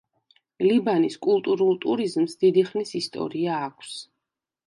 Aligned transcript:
ლიბანის 0.67 1.17
კულტურულ 1.25 1.75
ტურიზმს 1.83 2.35
დიდი 2.45 2.65
ხნის 2.71 2.93
ისტორია 3.03 3.61
აქვს. 3.69 3.95